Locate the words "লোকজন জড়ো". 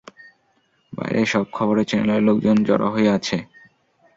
2.23-2.87